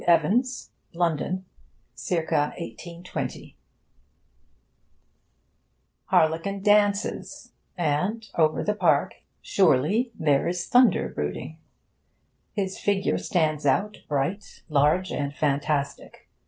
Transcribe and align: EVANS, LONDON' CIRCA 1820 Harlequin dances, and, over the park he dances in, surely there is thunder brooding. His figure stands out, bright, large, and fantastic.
EVANS, 0.07 0.71
LONDON' 0.95 1.45
CIRCA 1.93 2.55
1820 2.57 3.55
Harlequin 6.05 6.63
dances, 6.63 7.51
and, 7.77 8.27
over 8.33 8.63
the 8.63 8.73
park 8.73 9.11
he 9.11 9.19
dances 9.41 9.59
in, 9.59 9.65
surely 9.67 10.11
there 10.19 10.47
is 10.47 10.65
thunder 10.65 11.07
brooding. 11.07 11.59
His 12.53 12.79
figure 12.79 13.19
stands 13.19 13.67
out, 13.67 13.99
bright, 14.07 14.63
large, 14.69 15.11
and 15.11 15.35
fantastic. 15.35 16.27